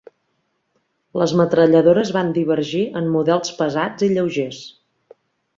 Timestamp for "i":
4.09-4.13